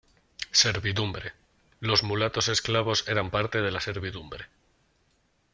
[0.49, 1.33] Servidumbre:
[1.79, 4.47] Los mulatos esclavos eran parte de la servidumbre.